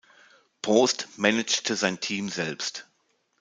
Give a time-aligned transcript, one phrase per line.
[0.63, 2.87] Prost managte sein Team selbst.